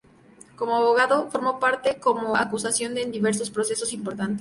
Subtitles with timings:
[0.55, 4.39] Como abogado, formó parte como acusación en diversos procesos importantes.